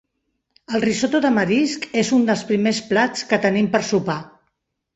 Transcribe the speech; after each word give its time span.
El 0.77 0.81
risotto 0.85 1.21
de 1.25 1.31
marisc 1.35 1.85
és 2.03 2.11
un 2.19 2.25
dels 2.31 2.43
primers 2.55 2.81
plats 2.89 3.29
que 3.33 3.43
tenim 3.47 3.71
per 3.77 3.87
sopar. 3.95 4.21